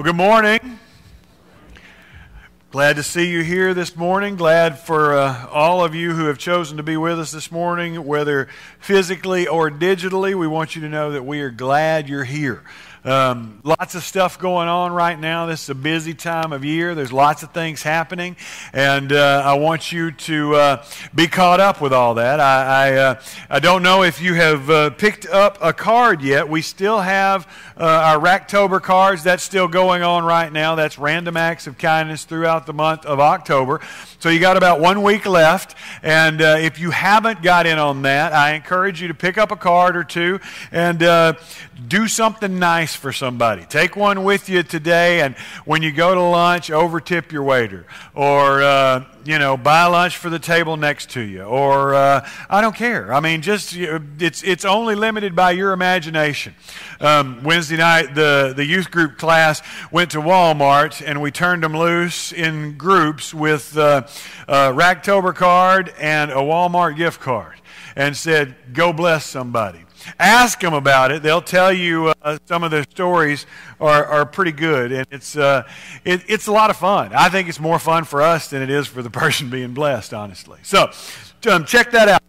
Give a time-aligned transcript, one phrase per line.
[0.00, 0.78] Well, good morning.
[2.70, 4.34] Glad to see you here this morning.
[4.34, 8.06] Glad for uh, all of you who have chosen to be with us this morning,
[8.06, 10.34] whether physically or digitally.
[10.34, 12.62] We want you to know that we are glad you're here.
[13.02, 15.46] Um, lots of stuff going on right now.
[15.46, 16.94] This is a busy time of year.
[16.94, 18.36] There's lots of things happening,
[18.74, 22.40] and uh, I want you to uh, be caught up with all that.
[22.40, 26.50] I I, uh, I don't know if you have uh, picked up a card yet.
[26.50, 27.46] We still have
[27.78, 29.22] uh, our Racktober cards.
[29.22, 30.74] That's still going on right now.
[30.74, 33.80] That's random acts of kindness throughout the month of October.
[34.18, 38.02] So you got about one week left, and uh, if you haven't got in on
[38.02, 40.38] that, I encourage you to pick up a card or two
[40.70, 41.00] and
[41.88, 43.64] do something nice for somebody.
[43.64, 48.62] Take one with you today, and when you go to lunch, overtip your waiter, or
[48.62, 52.74] uh, you know, buy lunch for the table next to you, or uh, I don't
[52.74, 53.12] care.
[53.12, 56.54] I mean, just it's it's only limited by your imagination.
[57.00, 61.76] Um, Wednesday night, the the youth group class went to Walmart, and we turned them
[61.76, 64.06] loose in groups with uh,
[64.48, 67.60] a Racktober card and a Walmart gift card,
[67.96, 69.84] and said, "Go bless somebody."
[70.18, 71.22] Ask them about it.
[71.22, 73.46] They'll tell you uh, some of their stories
[73.80, 74.92] are, are pretty good.
[74.92, 75.66] And it's, uh,
[76.04, 77.12] it, it's a lot of fun.
[77.14, 80.14] I think it's more fun for us than it is for the person being blessed,
[80.14, 80.60] honestly.
[80.62, 80.90] So
[81.50, 82.22] um, check that out.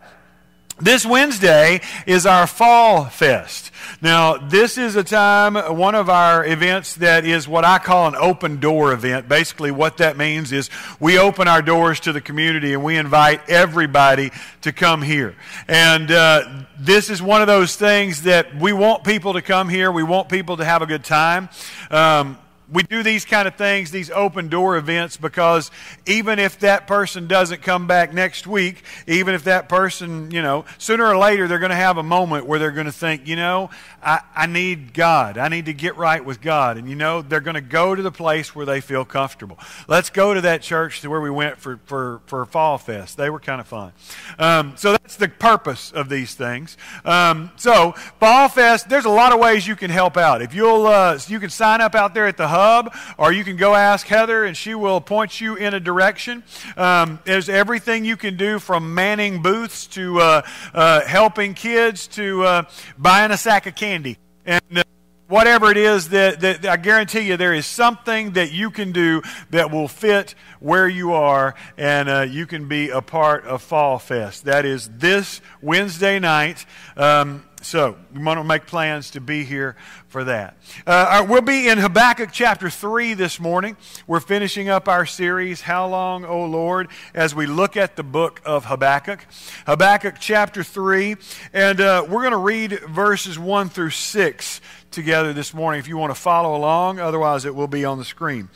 [0.82, 3.72] This Wednesday is our Fall Fest.
[4.02, 8.16] Now, this is a time, one of our events that is what I call an
[8.16, 9.30] open door event.
[9.30, 13.48] Basically, what that means is we open our doors to the community and we invite
[13.48, 15.36] everybody to come here.
[15.68, 19.92] And uh, this is one of those things that we want people to come here.
[19.92, 21.50] We want people to have a good time.
[21.92, 22.40] Um,
[22.72, 25.72] we do these kind of things, these open door events, because
[26.06, 30.64] even if that person doesn't come back next week, even if that person, you know,
[30.78, 33.36] sooner or later they're going to have a moment where they're going to think, you
[33.36, 33.70] know,
[34.02, 35.38] I, I need God.
[35.38, 36.78] I need to get right with God.
[36.78, 39.60] And, you know, they're going to go to the place where they feel comfortable.
[39.90, 43.18] Let's go to that church to where we went for, for, for Fall Fest.
[43.18, 43.92] They were kind of fun.
[44.40, 46.78] Um, so that's the purpose of these things.
[47.04, 50.42] Um, so, Fall Fest, there's a lot of ways you can help out.
[50.42, 53.44] If you'll, uh, you can sign up out there at the hub hub, or you
[53.44, 56.44] can go ask Heather and she will point you in a direction.
[56.78, 60.42] Um, there's everything you can do from manning booths to uh,
[60.74, 62.64] uh, helping kids to uh,
[62.98, 64.18] buying a sack of candy.
[64.46, 64.84] And uh,
[65.28, 69.22] whatever it is that, that, I guarantee you there is something that you can do
[69.50, 73.98] that will fit where you are and uh, you can be a part of Fall
[73.98, 74.46] Fest.
[74.46, 76.66] That is this Wednesday night.
[76.98, 79.76] Um, so we want to make plans to be here
[80.08, 80.58] for that.
[80.86, 83.78] Uh, we'll be in Habakkuk chapter 3 this morning.
[84.08, 88.42] We're finishing up our series, How Long, O Lord, as we look at the book
[88.46, 89.26] of Habakkuk.
[89.68, 91.16] Habakkuk chapter 3,
[91.54, 95.98] and uh, we're going to read verses 1 through 6 together this morning if you
[95.98, 97.00] want to follow along.
[97.00, 98.50] Otherwise, it will be on the screen.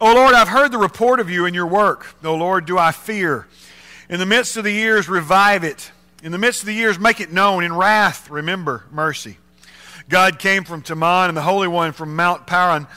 [0.00, 2.14] O Lord, I've heard the report of you and your work.
[2.24, 3.46] O Lord, do I fear.
[4.08, 5.92] In the midst of the years, revive it.
[6.22, 7.62] In the midst of the years, make it known.
[7.62, 9.38] In wrath, remember mercy.
[10.08, 12.88] God came from Teman and the Holy One from Mount Paran.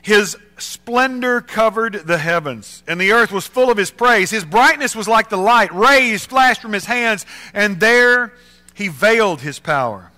[0.00, 4.30] His splendor covered the heavens, and the earth was full of his praise.
[4.30, 5.74] His brightness was like the light.
[5.74, 8.32] Rays flashed from his hands, and there
[8.72, 10.10] he veiled his power.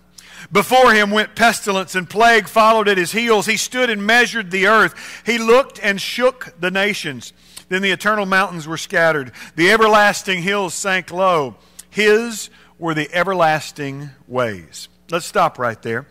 [0.52, 3.46] Before him went pestilence, and plague followed at his heels.
[3.46, 5.22] He stood and measured the earth.
[5.26, 7.32] He looked and shook the nations.
[7.68, 11.56] Then the eternal mountains were scattered, the everlasting hills sank low.
[11.94, 14.88] His were the everlasting ways.
[15.12, 16.08] Let's stop right there.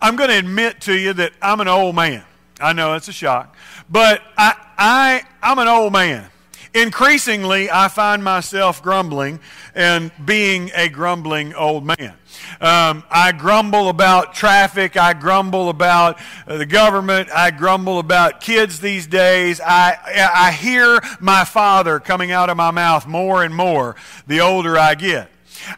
[0.00, 2.22] I'm going to admit to you that I'm an old man.
[2.60, 3.56] I know it's a shock,
[3.90, 6.30] but I, I, I'm an old man.
[6.74, 9.40] Increasingly, I find myself grumbling
[9.74, 12.14] and being a grumbling old man.
[12.60, 14.96] Um, I grumble about traffic.
[14.96, 17.30] I grumble about uh, the government.
[17.30, 19.60] I grumble about kids these days.
[19.60, 19.96] I,
[20.34, 23.96] I hear my father coming out of my mouth more and more
[24.26, 25.30] the older I get.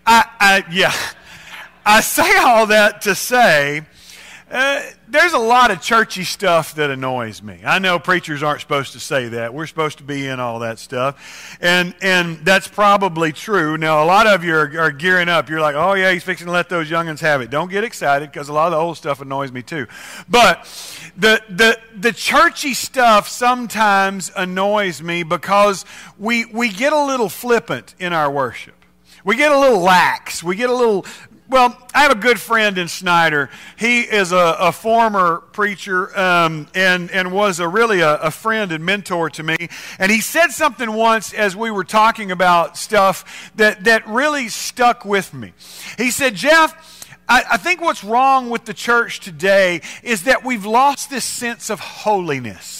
[0.07, 0.95] I, I yeah,
[1.87, 3.87] I say all that to say
[4.51, 7.61] uh, there's a lot of churchy stuff that annoys me.
[7.65, 9.55] I know preachers aren't supposed to say that.
[9.55, 11.57] We're supposed to be in all that stuff.
[11.61, 13.79] And, and that's probably true.
[13.79, 15.49] Now, a lot of you are, are gearing up.
[15.49, 17.51] You're like, oh, yeah, he's fixing to let those youngins have it.
[17.51, 19.87] Don't get excited because a lot of the old stuff annoys me too.
[20.29, 20.65] But
[21.17, 25.85] the, the, the churchy stuff sometimes annoys me because
[26.19, 28.75] we, we get a little flippant in our worship.
[29.25, 30.43] We get a little lax.
[30.43, 31.05] We get a little
[31.51, 33.51] well, I have a good friend in Snyder.
[33.77, 38.71] He is a, a former preacher um, and, and was a, really a, a, friend
[38.71, 39.69] and mentor to me.
[39.99, 45.05] And he said something once as we were talking about stuff that, that really stuck
[45.05, 45.53] with me.
[45.99, 50.65] He said, Jeff, I, I think what's wrong with the church today is that we've
[50.65, 52.80] lost this sense of holiness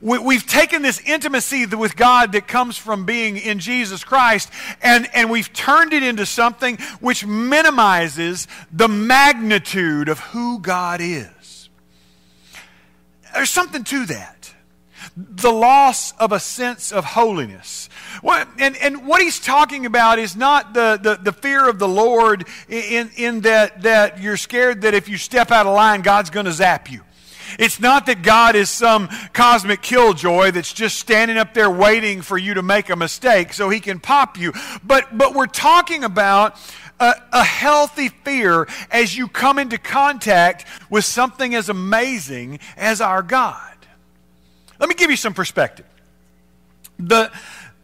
[0.00, 4.50] we, have taken this intimacy with God that comes from being in Jesus Christ
[4.82, 11.68] and, and we've turned it into something which minimizes the magnitude of who God is.
[13.34, 14.52] There's something to that.
[15.16, 17.88] The loss of a sense of holiness.
[18.22, 22.46] and, and what he's talking about is not the, the, the fear of the Lord
[22.68, 26.46] in, in that, that you're scared that if you step out of line, God's going
[26.46, 27.02] to zap you.
[27.58, 32.36] It's not that God is some cosmic killjoy that's just standing up there waiting for
[32.36, 34.52] you to make a mistake so he can pop you.
[34.84, 36.56] But, but we're talking about
[37.00, 43.22] a, a, healthy fear as you come into contact with something as amazing as our
[43.22, 43.76] God.
[44.80, 45.86] Let me give you some perspective.
[46.98, 47.30] The,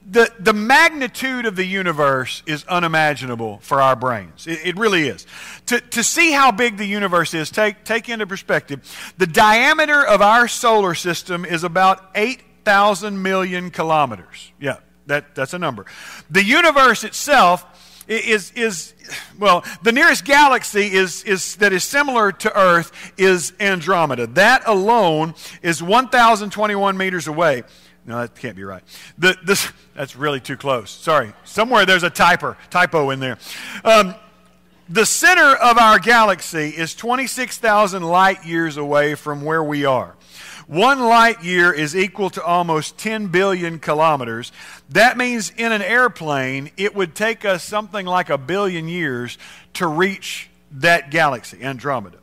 [0.06, 4.46] the, the magnitude of the universe is unimaginable for our brains.
[4.46, 5.26] It, it, really is.
[5.66, 10.20] To, to see how big the universe is, take, take into perspective, the diameter of
[10.20, 14.52] our solar system is about 8,000 million kilometers.
[14.60, 15.86] Yeah, that, that's a number.
[16.30, 17.64] The universe itself
[18.06, 18.94] is, is
[19.38, 24.26] well, the nearest galaxy is, is, that is similar to Earth is Andromeda.
[24.28, 27.62] That alone is 1,021 meters away.
[28.06, 28.82] No, that can't be right.
[29.16, 30.90] The, this, that's really too close.
[30.90, 31.32] Sorry.
[31.44, 33.38] Somewhere there's a typer, typo in there.
[33.84, 34.14] Um,
[34.88, 40.14] the center of our galaxy is 26,000 light years away from where we are.
[40.66, 44.52] One light year is equal to almost 10 billion kilometers.
[44.90, 49.38] That means in an airplane, it would take us something like a billion years
[49.74, 52.18] to reach that galaxy, Andromeda.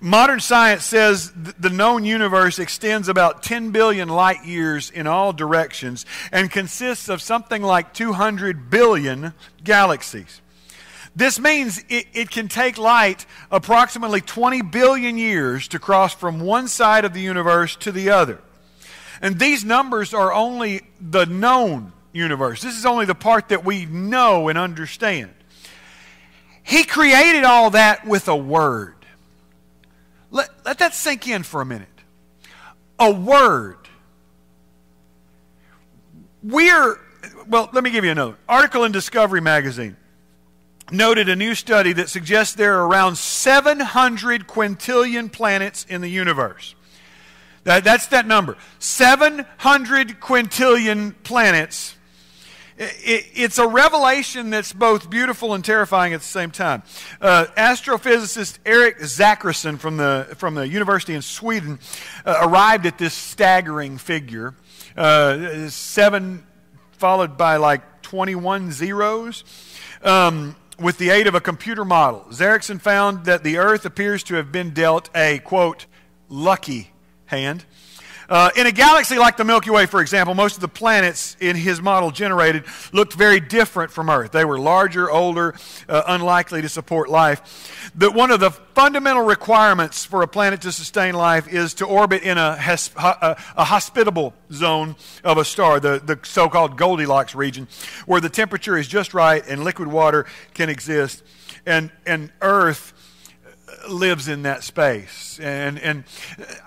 [0.00, 6.06] Modern science says the known universe extends about 10 billion light years in all directions
[6.30, 10.40] and consists of something like 200 billion galaxies.
[11.14, 16.68] This means it, it, can take light approximately 20 billion years to cross from one
[16.68, 18.40] side of the universe to the other.
[19.20, 22.62] And these numbers are only the known universe.
[22.62, 25.32] This is only the part that we know and understand.
[26.62, 28.94] He created all that with a word.
[30.32, 31.88] Let, let that sink in for a minute.
[32.98, 33.76] A word.
[36.42, 36.98] We're,
[37.46, 39.96] well, let me give you another article in Discovery Magazine
[40.90, 46.74] noted a new study that suggests there are around 700 quintillion planets in the universe.
[47.64, 48.56] That, that's that number.
[48.78, 51.96] 700 quintillion planets
[52.78, 56.82] it, it's a revelation that's both beautiful and terrifying at the same time.
[57.20, 61.78] Uh, astrophysicist Erik Zackrisson from the, from the University in Sweden
[62.24, 64.54] uh, arrived at this staggering figure.
[64.96, 66.46] Uh, seven
[66.92, 69.44] followed by like 21 zeros.
[70.02, 74.34] Um, with the aid of a computer model, Zackrisson found that the Earth appears to
[74.34, 75.86] have been dealt a, quote,
[76.28, 76.90] lucky
[77.26, 77.64] hand.
[78.28, 81.56] Uh, in a galaxy like the Milky Way, for example, most of the planets in
[81.56, 84.32] his model generated looked very different from Earth.
[84.32, 85.54] They were larger, older,
[85.88, 87.90] uh, unlikely to support life.
[87.96, 92.22] That one of the fundamental requirements for a planet to sustain life is to orbit
[92.22, 92.58] in a,
[92.96, 97.68] a, a hospitable zone of a star, the, the so called Goldilocks region,
[98.06, 101.22] where the temperature is just right and liquid water can exist.
[101.66, 102.91] And, and Earth
[103.88, 105.38] lives in that space.
[105.42, 106.04] And, and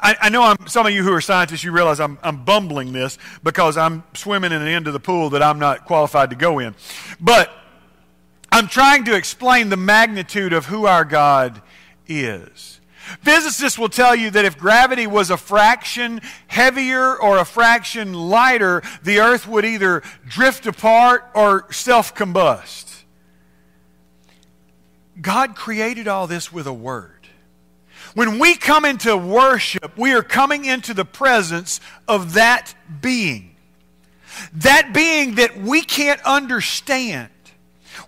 [0.01, 2.93] I, I know I'm, some of you who are scientists, you realize I'm, I'm bumbling
[2.93, 6.35] this because I'm swimming in an end of the pool that I'm not qualified to
[6.35, 6.75] go in.
[7.19, 7.51] But
[8.51, 11.61] I'm trying to explain the magnitude of who our God
[12.07, 12.79] is.
[13.21, 18.81] Physicists will tell you that if gravity was a fraction heavier or a fraction lighter,
[19.03, 22.84] the earth would either drift apart or self combust.
[25.21, 27.11] God created all this with a word.
[28.13, 33.55] When we come into worship, we are coming into the presence of that being.
[34.53, 37.29] That being that we can't understand.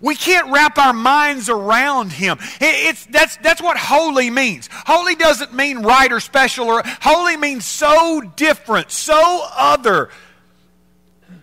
[0.00, 2.38] We can't wrap our minds around him.
[2.60, 4.68] It's, that's, that's what holy means.
[4.72, 10.10] Holy doesn't mean right or special, or holy means so different, so other,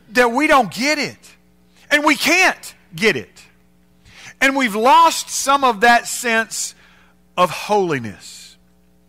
[0.10, 1.18] that we don't get it.
[1.92, 3.35] And we can't get it.
[4.46, 6.76] And we've lost some of that sense
[7.36, 8.58] of holiness.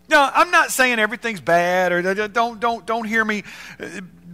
[0.09, 3.45] Now, I'm not saying everything's bad or don't, don't, don't hear me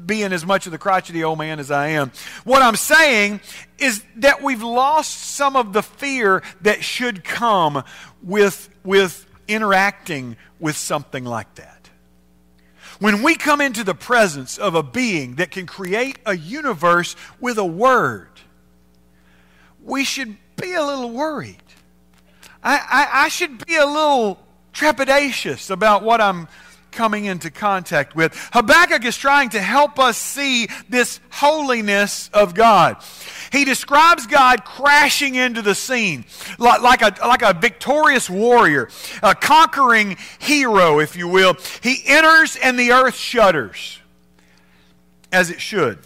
[0.06, 2.12] being as much of the crotchety old man as I am.
[2.44, 3.40] What I'm saying
[3.78, 7.82] is that we've lost some of the fear that should come
[8.23, 11.90] with, with interacting with something like that.
[13.00, 17.59] When we come into the presence of a being that can create a universe with
[17.59, 18.31] a word,
[19.84, 21.56] we should be a little worried.
[22.62, 24.38] I, I, I should be a little
[24.72, 26.48] trepidatious about what I'm
[26.92, 28.34] coming into contact with.
[28.52, 33.02] Habakkuk is trying to help us see this holiness of God.
[33.50, 36.26] He describes God crashing into the scene
[36.58, 38.88] like, like, a, like a victorious warrior,
[39.22, 41.56] a conquering hero, if you will.
[41.82, 43.98] He enters and the earth shudders,
[45.32, 45.98] as it should.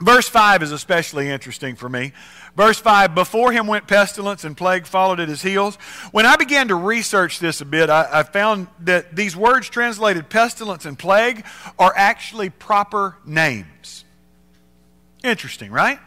[0.00, 2.12] Verse 5 is especially interesting for me.
[2.56, 5.76] Verse 5 Before him went pestilence, and plague followed at his heels.
[6.10, 10.28] When I began to research this a bit, I, I, found that these words translated
[10.28, 11.44] pestilence and plague
[11.78, 14.04] are actually proper names.
[15.22, 15.98] Interesting, right?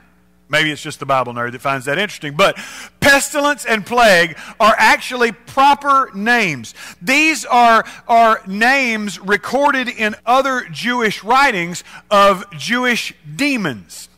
[0.51, 2.35] Maybe it's just the Bible nerd that finds that interesting.
[2.35, 2.57] But
[2.99, 6.73] pestilence and plague are actually proper names.
[6.99, 14.09] These are, are names recorded in other Jewish writings of Jewish demons.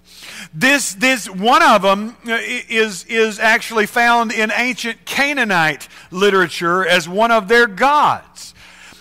[0.53, 7.07] This, this one of them uh, is, is actually found in ancient Canaanite literature as
[7.07, 8.53] one of their gods.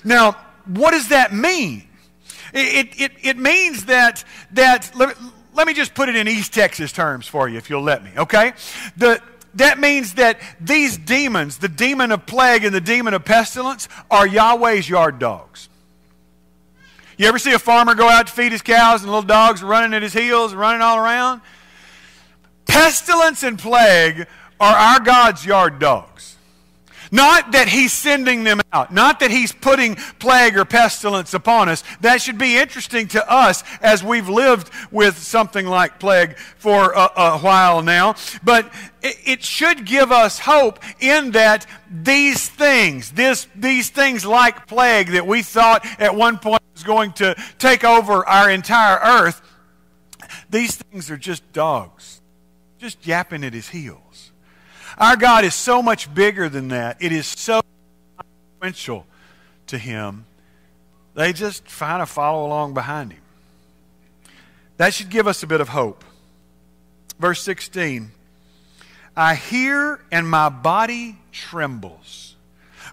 [0.04, 1.88] Now, what does that mean?
[2.52, 5.16] It, it, it means that, that let,
[5.54, 8.10] let me just put it in East Texas terms for you, if you'll let me,
[8.16, 8.52] okay?
[8.96, 9.20] The,
[9.54, 14.26] that means that these demons, the demon of plague and the demon of pestilence, are
[14.26, 15.68] Yahweh's yard dogs.
[17.20, 19.92] You ever see a farmer go out to feed his cows and little dogs running
[19.92, 21.42] at his heels running all around?
[22.66, 24.26] Pestilence and plague
[24.58, 26.38] are our God's yard dogs.
[27.12, 31.82] Not that he's sending them out, not that he's putting plague or pestilence upon us.
[32.00, 37.10] That should be interesting to us as we've lived with something like plague for a,
[37.16, 38.14] a while now.
[38.44, 44.68] But it, it, should give us hope in that these things, this, these things like
[44.68, 49.42] plague that we thought at one point was going to take over our entire earth,
[50.48, 52.20] these things are just dogs,
[52.78, 54.09] just yapping at his heels.
[55.00, 56.98] Our God is so much bigger than that.
[57.00, 57.62] It is so
[58.60, 59.06] influential
[59.68, 60.26] to Him.
[61.14, 63.22] They just kind of follow along behind Him.
[64.76, 66.04] That should give us a bit of hope.
[67.18, 68.10] Verse 16
[69.16, 72.29] I hear and my body trembles.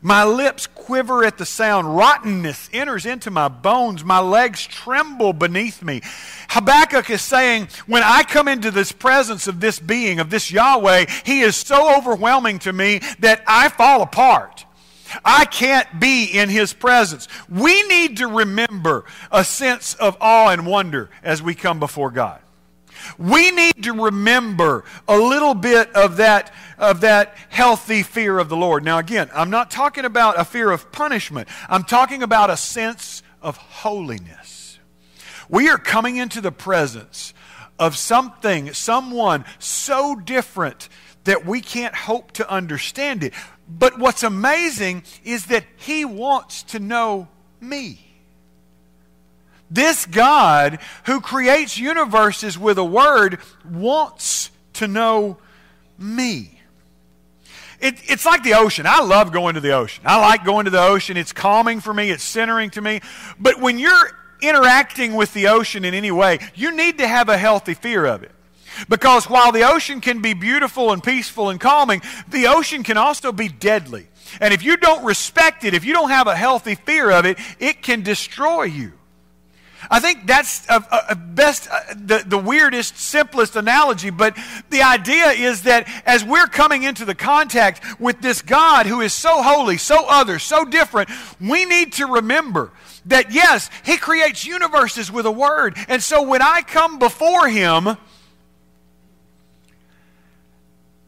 [0.01, 1.95] My lips quiver at the sound.
[1.95, 4.03] Rottenness enters into my bones.
[4.03, 6.01] My legs tremble beneath me.
[6.49, 11.05] Habakkuk is saying, when I come into this presence of this being, of this Yahweh,
[11.25, 14.65] he is so overwhelming to me that I fall apart.
[15.23, 17.27] I can't be in his presence.
[17.49, 22.41] We need to remember a sense of awe and wonder as we come before God.
[23.17, 28.57] We need to remember a little bit of that, of that healthy fear of the
[28.57, 28.83] Lord.
[28.83, 33.23] Now, again, I'm not talking about a fear of punishment, I'm talking about a sense
[33.41, 34.79] of holiness.
[35.49, 37.33] We are coming into the presence
[37.79, 40.89] of something, someone so different
[41.23, 43.33] that we can't hope to understand it.
[43.69, 47.27] But what's amazing is that He wants to know
[47.59, 47.99] me.
[49.69, 55.37] This God who creates universes with a word wants to know
[55.97, 56.56] me.
[57.79, 58.85] It, it's like the ocean.
[58.87, 60.03] I love going to the ocean.
[60.05, 61.15] I like going to the ocean.
[61.17, 63.01] It's calming for me, it's centering to me.
[63.39, 67.37] But when you're interacting with the ocean in any way, you need to have a
[67.37, 68.31] healthy fear of it.
[68.89, 73.31] Because while the ocean can be beautiful and peaceful and calming, the ocean can also
[73.31, 74.07] be deadly.
[74.39, 77.37] And if you don't respect it, if you don't have a healthy fear of it,
[77.59, 78.93] it can destroy you.
[79.89, 84.37] I think that's a, a best, uh, the, the weirdest, simplest analogy, but
[84.69, 89.13] the idea is that as we're coming into the contact with this God who is
[89.13, 92.71] so holy, so other, so different, we need to remember
[93.05, 95.77] that yes, He creates universes with a word.
[95.87, 97.97] And so when I come before Him,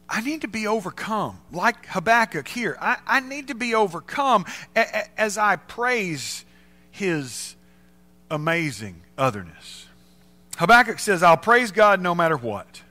[0.08, 2.76] I need to be overcome, like Habakkuk here.
[2.80, 6.44] I, I need to be overcome a, as I praise
[6.90, 7.54] His
[8.30, 9.86] amazing otherness.
[10.56, 12.82] Habakkuk says, I'll praise God no matter what.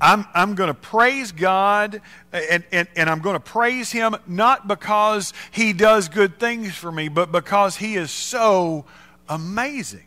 [0.00, 2.00] I'm, I'm going to praise God
[2.32, 6.90] and, and, and I'm going to praise Him not because He does good things for
[6.92, 8.84] me, but because He is so
[9.28, 10.04] amazing.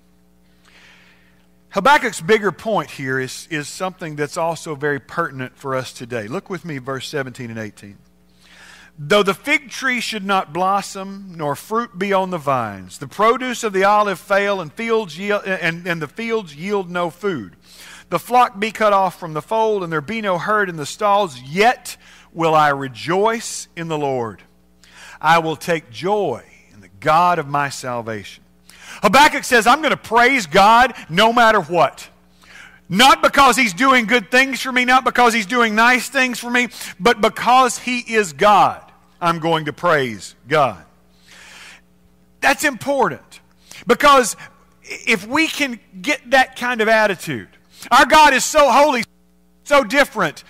[1.72, 6.28] Habakkuk's bigger point here is, is something that's also very pertinent for us today.
[6.28, 7.98] Look with me, verse 17 and 18.
[9.04, 13.64] Though the fig tree should not blossom, nor fruit be on the vines, the produce
[13.64, 17.56] of the olive fail, and, fields yield, and, and the fields yield no food,
[18.12, 20.86] the flock be cut off from the fold, and there be no herd in the
[20.86, 21.98] stalls, yet
[22.32, 24.44] will I rejoice in the Lord.
[25.20, 28.44] I will take joy in the God of my salvation.
[29.02, 32.08] Habakkuk says, I'm going to praise God no matter what.
[32.88, 36.52] Not because he's doing good things for me, not because he's doing nice things for
[36.52, 36.68] me,
[37.00, 38.90] but because he is God.
[39.22, 40.84] I'm going to praise God.
[42.42, 43.40] That's important
[43.86, 44.36] because
[44.84, 47.50] if we can get that kind of attitude,
[47.92, 49.04] our God is so holy,
[49.64, 50.44] so different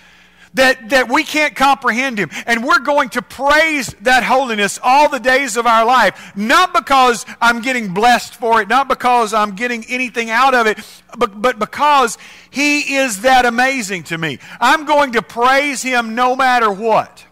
[0.54, 2.30] that, that we can't comprehend him.
[2.46, 7.24] And we're going to praise that holiness all the days of our life, not because
[7.40, 10.78] I'm getting blessed for it, not because I'm getting anything out of it,
[11.16, 12.18] but, but because
[12.50, 14.38] he is that amazing to me.
[14.60, 17.24] I'm going to praise him no matter what.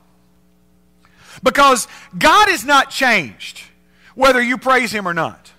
[1.43, 3.63] Because God is not changed,
[4.15, 5.53] whether you praise him or not.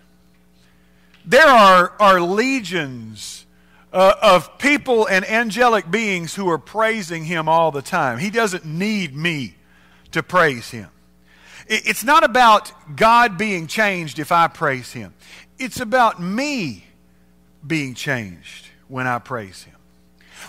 [1.25, 3.45] There are, are legions
[3.93, 8.17] uh, of people and angelic beings who are praising him all the time.
[8.19, 9.55] He doesn't need me
[10.11, 10.89] to praise him.
[11.67, 15.13] It's not about God being changed if I praise him,
[15.57, 16.85] it's about me
[17.65, 19.75] being changed when I praise him.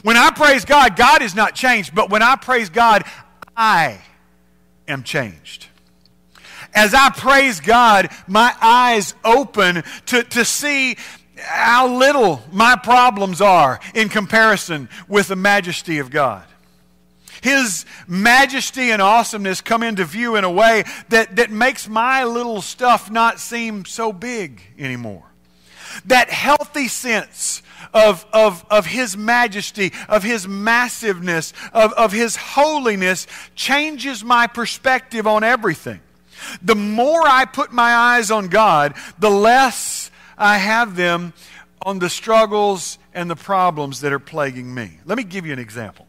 [0.03, 3.05] When I praise God, God is not changed, but when I praise God,
[3.57, 4.01] I
[4.93, 5.67] am changed.
[6.75, 10.97] As I praise God, my eyes open to, to see
[11.37, 16.45] how little my problems are in comparison with the majesty of God.
[17.43, 22.63] His majesty and awesomeness come into view in a way that, that makes my little
[22.63, 25.25] stuff not seem so big anymore.
[26.07, 33.27] That healthy sense of, of, of His majesty, of His massiveness, of, of His holiness
[33.55, 36.01] changes my perspective on everything.
[36.61, 41.33] The more I put my eyes on God, the less I have them
[41.83, 44.99] on the struggles and the problems that are plaguing me.
[45.05, 46.07] Let me give you an example.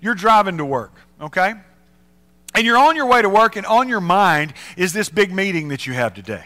[0.00, 1.54] You're driving to work, okay?
[2.54, 5.68] And you're on your way to work, and on your mind is this big meeting
[5.68, 6.44] that you have today.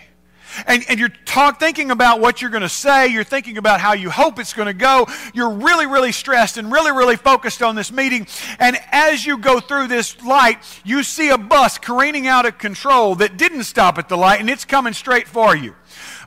[0.67, 3.09] And, and you're talk, thinking about what you're going to say.
[3.09, 5.07] You're thinking about how you hope it's going to go.
[5.35, 8.27] You're really, really stressed and really, really focused on this meeting.
[8.59, 13.15] And as you go through this light, you see a bus careening out of control
[13.17, 15.75] that didn't stop at the light, and it's coming straight for you.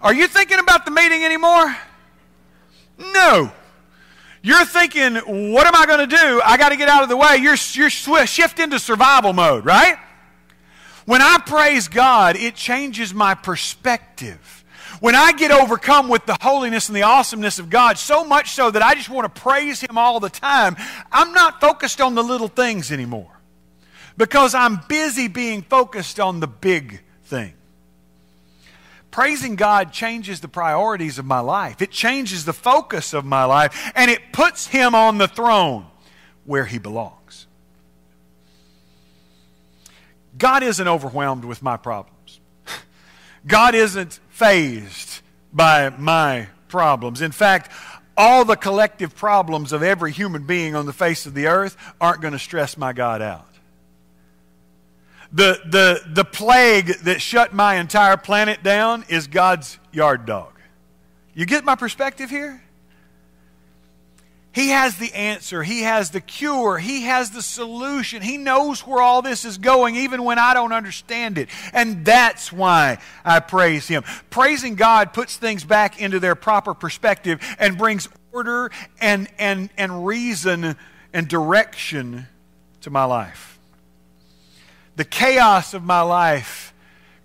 [0.01, 1.75] Are you thinking about the meeting anymore?
[2.97, 3.51] No.
[4.41, 5.15] You're thinking,
[5.53, 6.41] what am I going to do?
[6.43, 7.37] I got to get out of the way.
[7.37, 9.97] You're, you're shift into survival mode, right?
[11.05, 14.63] When I praise God, it changes my perspective.
[14.99, 18.71] When I get overcome with the holiness and the awesomeness of God, so much so
[18.71, 20.75] that I just want to praise Him all the time,
[21.11, 23.39] I'm not focused on the little things anymore
[24.15, 27.53] because I'm busy being focused on the big thing
[29.13, 31.81] praising God changes the priorities of my life.
[31.81, 35.85] It changes the focus of my life, and it puts Him on the throne
[36.45, 37.22] where He belongs.
[40.37, 42.39] God isn't overwhelmed with my problems.
[43.47, 47.21] God isn't phased by my problems.
[47.21, 47.71] In fact,
[48.15, 52.21] all the collective problems of every human being on the face of the earth aren't
[52.21, 53.47] going to stress my God out
[55.33, 60.53] the, the, the plague that shut my entire planet down is God's yard dog.
[61.33, 62.62] You get my perspective here?
[64.53, 65.63] He has the answer.
[65.63, 66.77] He has the cure.
[66.77, 68.21] He has the solution.
[68.21, 71.49] He knows where all this is going, even when I don't understand it.
[71.73, 74.03] And that's why I praise Him.
[74.29, 80.05] Praising God puts things back into their proper perspective and brings order and, and, and
[80.05, 80.75] reason
[81.13, 82.27] and direction
[82.81, 83.53] to my life
[84.95, 86.73] the chaos of my life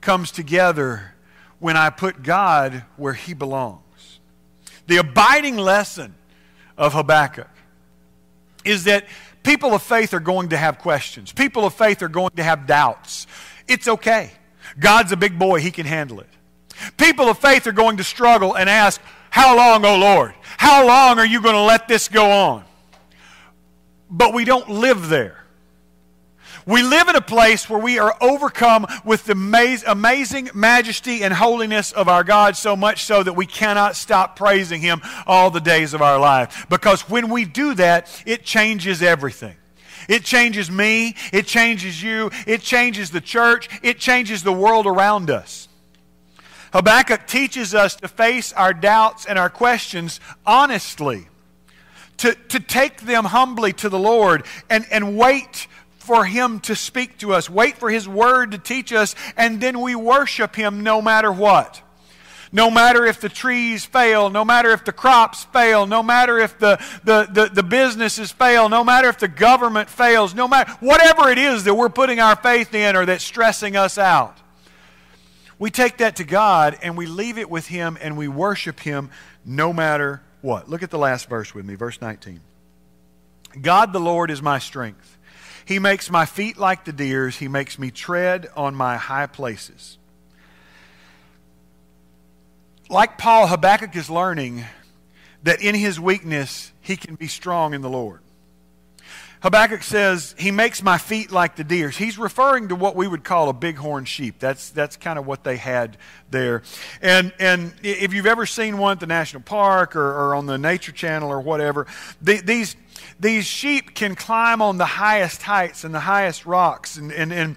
[0.01, 1.14] comes together
[1.59, 4.21] when I put God where He belongs.
[4.87, 6.14] The abiding lesson
[6.79, 7.49] of Habakkuk
[8.64, 9.05] is that
[9.43, 12.67] people of faith are going to have questions, people of faith are going to have
[12.67, 13.27] doubts.
[13.67, 14.31] It's okay.
[14.79, 16.29] God's a big boy, He can handle it.
[16.97, 20.35] People of faith are going to struggle and ask, How long, O Lord?
[20.57, 22.64] How long are you going to let this go on?
[24.11, 25.45] But we don't live there.
[26.68, 29.33] We live in a place where we are overcome with the
[29.87, 34.83] amazing majesty and holiness of our God, so much so that we cannot stop praising
[34.83, 36.66] Him all the days of our life.
[36.68, 39.57] Because when we do that, it changes everything.
[40.11, 45.31] It changes me, it changes you, it changes the church, it changes the world around
[45.31, 45.70] us.
[46.74, 51.28] Habakkuk teaches us to face our doubts and our questions honestly,
[52.18, 55.66] to, to take them humbly to the Lord and, and wait
[56.09, 59.83] for Him to speak to us, wait for His Word to teach us, and then
[59.83, 61.83] we worship Him no matter what.
[62.51, 66.59] No matter if the trees fail, no matter if the crops fail, no matter if
[66.59, 71.29] the, the, the, the, businesses fail, no matter if the government fails, no matter whatever
[71.29, 74.38] it is that we're putting our faith in or that's stressing us out.
[75.59, 79.11] We take that to God and we leave it with Him and we worship Him
[79.44, 80.71] no matter what?
[80.71, 82.40] Look at the last verse with me, verse 19.
[83.61, 85.17] God the Lord is my strength.
[85.68, 89.98] He makes my feet like the deer's, He makes me tread on my high places.
[92.88, 94.64] Like Paul, Habakkuk is learning
[95.42, 98.22] that in his weakness, he can be strong in the Lord.
[99.42, 101.98] Habakkuk says, He makes my feet like the deer's.
[101.98, 104.38] He's referring to what we would call a bighorn sheep.
[104.38, 105.98] That's, that's kind of what they had
[106.31, 106.62] there.
[107.02, 110.57] And, and if you've ever seen one at the national park or, or on the
[110.57, 111.87] Nature Channel or whatever,
[112.22, 112.74] the, these,
[113.20, 116.96] these sheep can climb on the highest heights and the highest rocks.
[116.96, 117.57] And, and, and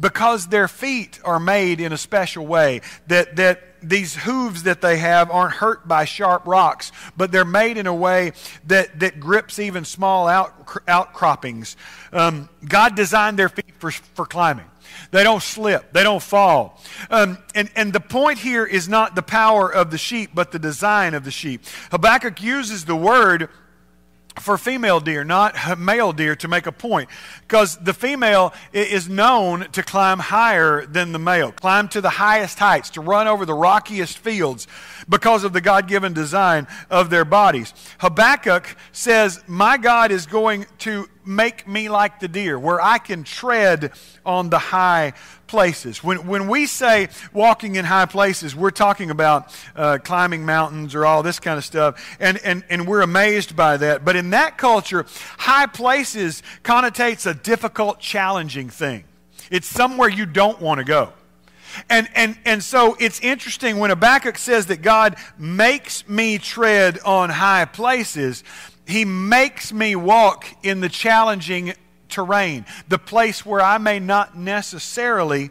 [0.00, 4.98] because their feet are made in a special way, that, that these hooves that they
[4.98, 8.32] have aren't hurt by sharp rocks, but they're made in a way
[8.66, 10.52] that, that grips even small out,
[10.88, 11.76] outcroppings.
[12.12, 14.66] Um, God designed their feet for, for climbing.
[15.10, 15.92] They don't slip.
[15.92, 16.80] They don't fall.
[17.10, 20.58] Um, and, and the point here is not the power of the sheep, but the
[20.58, 21.62] design of the sheep.
[21.90, 23.48] Habakkuk uses the word
[24.40, 27.08] for female deer, not male deer, to make a point.
[27.42, 32.58] Because the female is known to climb higher than the male, climb to the highest
[32.58, 34.66] heights, to run over the rockiest fields
[35.08, 37.72] because of the God given design of their bodies.
[37.98, 43.24] Habakkuk says, My God is going to make me like the deer, where I can
[43.24, 43.92] tread
[44.24, 45.14] on the high
[45.46, 46.02] places.
[46.02, 51.06] When, when we say walking in high places, we're talking about uh, climbing mountains or
[51.06, 54.04] all this kind of stuff, and, and, and we're amazed by that.
[54.04, 55.06] But in that culture,
[55.38, 59.04] high places connotates a difficult, challenging thing.
[59.50, 61.12] It's somewhere you don't want to go.
[61.90, 67.30] And, and, and so it's interesting when Habakkuk says that God makes me tread on
[67.30, 68.44] high places,
[68.86, 71.74] he makes me walk in the challenging
[72.08, 75.50] terrain, the place where I may not necessarily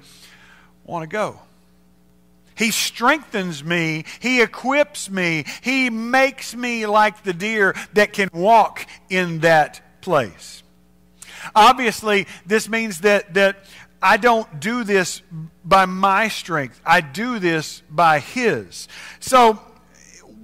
[0.86, 1.39] want to go.
[2.56, 4.06] He strengthens me.
[4.19, 5.46] He equips me.
[5.62, 10.62] He makes me like the deer that can walk in that place.
[11.56, 13.58] Obviously, this means that, that
[14.02, 15.22] I don't do this
[15.65, 16.80] by my strength.
[16.86, 18.88] I do this by His.
[19.19, 19.60] So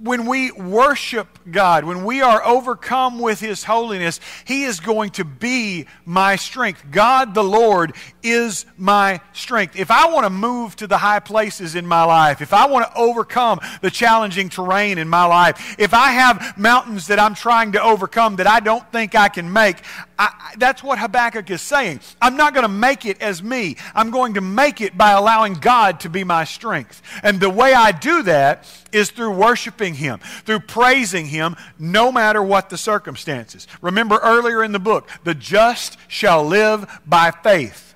[0.02, 5.24] when we worship God, when we are overcome with His holiness, He is going to
[5.24, 6.90] be my strength.
[6.90, 9.78] God the Lord is my strength.
[9.78, 12.86] If I want to move to the high places in my life, if I want
[12.86, 17.72] to overcome the challenging terrain in my life, if I have mountains that I'm trying
[17.72, 19.82] to overcome that I don't think I can make,
[20.18, 22.00] I, that's what Habakkuk is saying.
[22.20, 23.76] I'm not going to make it as me.
[23.94, 27.02] I'm going to make it by allowing God to be my strength.
[27.22, 32.42] And the way I do that is through worshiping Him, through praising Him, no matter
[32.42, 33.66] what the circumstances.
[33.80, 37.90] Remember earlier in the book, the just shall live by faith.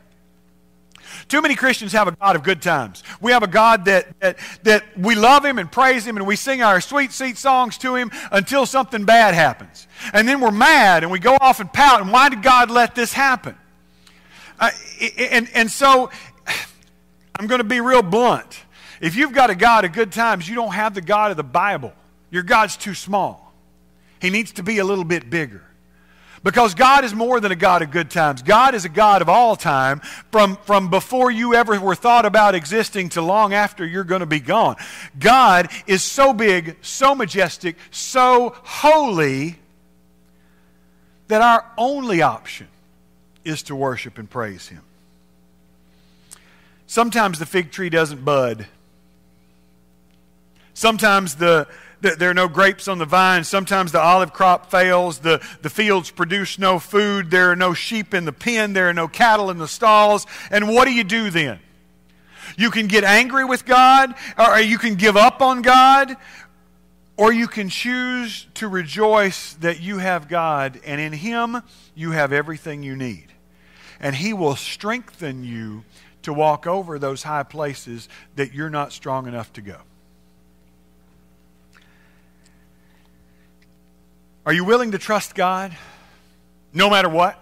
[1.28, 3.02] Too many Christians have a God of good times.
[3.20, 6.36] We have a God that, that, that we love Him and praise Him and we
[6.36, 9.86] sing our sweet, sweet songs to Him until something bad happens.
[10.12, 12.00] And then we're mad and we go off and pout.
[12.00, 13.56] And why did God let this happen?
[14.60, 14.70] Uh,
[15.18, 16.10] and, and so
[17.38, 18.63] I'm going to be real blunt.
[19.04, 21.44] If you've got a God of good times, you don't have the God of the
[21.44, 21.92] Bible.
[22.30, 23.52] Your God's too small.
[24.18, 25.62] He needs to be a little bit bigger.
[26.42, 28.40] Because God is more than a God of good times.
[28.40, 30.00] God is a God of all time,
[30.32, 34.26] from, from before you ever were thought about existing to long after you're going to
[34.26, 34.76] be gone.
[35.18, 39.56] God is so big, so majestic, so holy
[41.28, 42.68] that our only option
[43.44, 44.80] is to worship and praise Him.
[46.86, 48.66] Sometimes the fig tree doesn't bud.
[50.74, 51.66] Sometimes the,
[52.00, 53.44] there are no grapes on the vine.
[53.44, 55.20] Sometimes the olive crop fails.
[55.20, 57.30] The, the fields produce no food.
[57.30, 58.72] There are no sheep in the pen.
[58.72, 60.26] There are no cattle in the stalls.
[60.50, 61.60] And what do you do then?
[62.58, 66.16] You can get angry with God, or you can give up on God,
[67.16, 71.62] or you can choose to rejoice that you have God, and in Him
[71.94, 73.26] you have everything you need.
[73.98, 75.84] And He will strengthen you
[76.22, 79.78] to walk over those high places that you're not strong enough to go.
[84.46, 85.74] Are you willing to trust God
[86.74, 87.38] no matter what?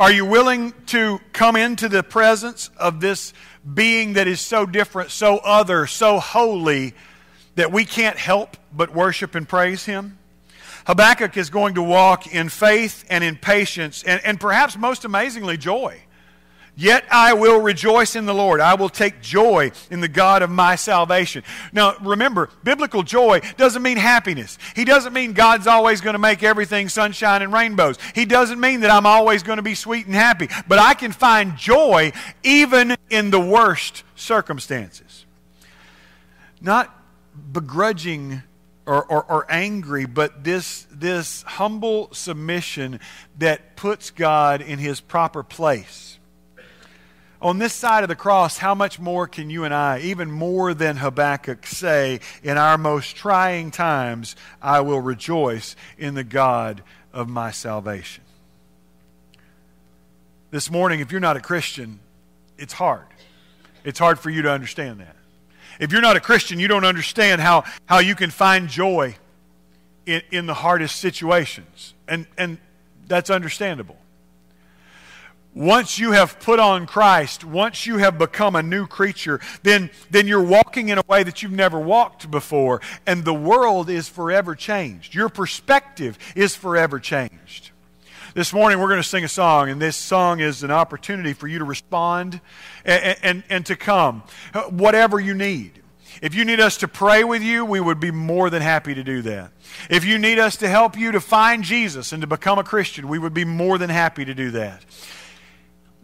[0.00, 3.34] Are you willing to come into the presence of this
[3.74, 6.94] being that is so different, so other, so holy
[7.56, 10.18] that we can't help but worship and praise Him?
[10.86, 15.58] Habakkuk is going to walk in faith and in patience and, and perhaps most amazingly,
[15.58, 16.00] joy.
[16.80, 18.60] Yet I will rejoice in the Lord.
[18.60, 21.42] I will take joy in the God of my salvation.
[21.72, 24.56] Now, remember, biblical joy doesn't mean happiness.
[24.76, 27.98] He doesn't mean God's always going to make everything sunshine and rainbows.
[28.14, 30.48] He doesn't mean that I'm always going to be sweet and happy.
[30.68, 32.12] But I can find joy
[32.44, 35.26] even in the worst circumstances.
[36.60, 36.94] Not
[37.52, 38.44] begrudging
[38.86, 43.00] or, or, or angry, but this, this humble submission
[43.40, 46.17] that puts God in his proper place.
[47.40, 50.74] On this side of the cross, how much more can you and I, even more
[50.74, 57.28] than Habakkuk, say, in our most trying times, I will rejoice in the God of
[57.28, 58.24] my salvation?
[60.50, 62.00] This morning, if you're not a Christian,
[62.56, 63.06] it's hard.
[63.84, 65.14] It's hard for you to understand that.
[65.78, 69.14] If you're not a Christian, you don't understand how, how you can find joy
[70.06, 71.94] in, in the hardest situations.
[72.08, 72.58] And, and
[73.06, 73.96] that's understandable.
[75.58, 80.28] Once you have put on Christ, once you have become a new creature, then, then
[80.28, 84.54] you're walking in a way that you've never walked before, and the world is forever
[84.54, 85.16] changed.
[85.16, 87.72] Your perspective is forever changed.
[88.34, 91.48] This morning, we're going to sing a song, and this song is an opportunity for
[91.48, 92.40] you to respond
[92.84, 94.22] and, and, and to come,
[94.54, 95.82] uh, whatever you need.
[96.22, 99.02] If you need us to pray with you, we would be more than happy to
[99.02, 99.50] do that.
[99.90, 103.08] If you need us to help you to find Jesus and to become a Christian,
[103.08, 104.84] we would be more than happy to do that.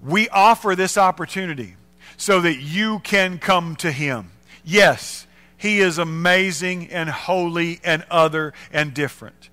[0.05, 1.77] We offer this opportunity
[2.17, 4.31] so that you can come to Him.
[4.65, 9.49] Yes, He is amazing and holy and other and different,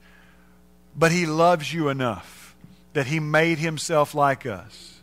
[0.96, 2.56] but He loves you enough
[2.94, 5.00] that He made Himself like us,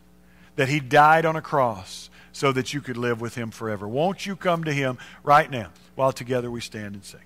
[0.55, 3.87] that He died on a cross so that you could live with Him forever.
[3.87, 7.21] Won't you come to Him right now while together we stand and sing?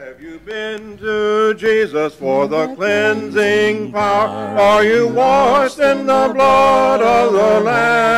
[0.00, 4.58] Have you been to Jesus for the cleansing power?
[4.58, 8.10] Are you washed in the blood of the Lamb?